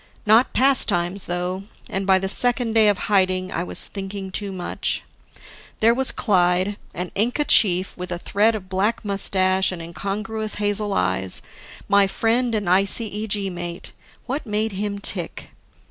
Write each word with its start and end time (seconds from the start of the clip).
Not 0.25 0.51
pastimes, 0.51 1.27
though; 1.27 1.65
and 1.87 2.07
by 2.07 2.17
the 2.17 2.27
second 2.27 2.73
day 2.73 2.87
of 2.87 2.97
hiding, 2.97 3.51
I 3.51 3.63
was 3.63 3.85
thinking 3.85 4.31
too 4.31 4.51
much. 4.51 5.03
There 5.79 5.93
was 5.93 6.11
Clyde, 6.11 6.77
an 6.95 7.11
Inca 7.13 7.45
chief 7.45 7.95
with 7.95 8.11
a 8.11 8.17
thread 8.17 8.55
of 8.55 8.67
black 8.67 9.05
mustache 9.05 9.71
and 9.71 9.79
incongruous 9.79 10.55
hazel 10.55 10.91
eyes, 10.95 11.43
my 11.87 12.07
friend 12.07 12.55
and 12.55 12.65
ICEG 12.67 13.51
mate 13.51 13.91
what 14.25 14.43
made 14.47 14.71
him 14.71 14.97
tick? 14.97 15.51